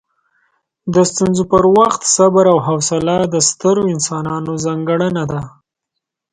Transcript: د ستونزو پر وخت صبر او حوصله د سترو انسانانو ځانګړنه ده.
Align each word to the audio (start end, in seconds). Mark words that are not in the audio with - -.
د 0.93 0.95
ستونزو 1.11 1.43
پر 1.51 1.63
وخت 1.77 2.01
صبر 2.15 2.45
او 2.53 2.57
حوصله 2.67 3.15
د 3.33 3.35
سترو 3.49 3.81
انسانانو 3.95 4.51
ځانګړنه 4.65 5.23
ده. 5.31 5.41